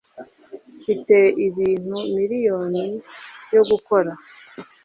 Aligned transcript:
mfite 0.77 1.17
ibintu 1.47 1.97
miriyoni 2.15 2.85
yo 3.55 3.61
gukora 3.69 4.11